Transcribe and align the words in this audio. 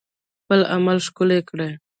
خپل 0.43 0.59
عمل 0.75 0.97
ښکلی 1.07 1.39
کړئ 1.49 1.71